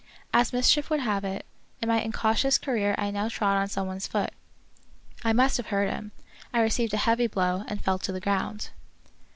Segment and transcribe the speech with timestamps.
[0.33, 1.45] As mischief would have it,
[1.79, 4.31] in my incau tious career I now trod on some one's foot.
[5.23, 6.11] I must have hurt him;
[6.51, 8.71] I received a heavy blow, and fell to the ground.